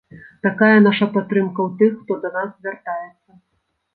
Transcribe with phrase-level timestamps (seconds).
[0.45, 3.31] Такая наша падтрымка ў тых, хто да нас звяртаецца.